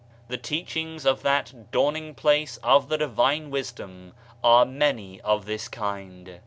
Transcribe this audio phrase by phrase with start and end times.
[0.29, 6.39] The teachings of that Dawning place of the divine wisdom are many of this kind.